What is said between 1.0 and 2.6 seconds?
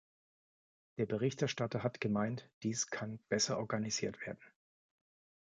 Berichterstatter hat gemeint,